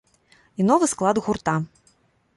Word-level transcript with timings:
І 0.63 0.67
новы 0.71 0.89
склад 0.93 1.15
гурта. 1.27 1.55